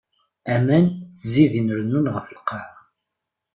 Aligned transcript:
Aman 0.53 0.85
ttzidin 0.89 1.69
rennun 1.77 2.07
ɣef 2.15 2.27
lqaɛa. 2.37 2.77